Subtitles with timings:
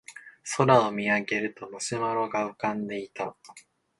[0.57, 3.35] 空を見上げるとマシュマロが浮かんでいた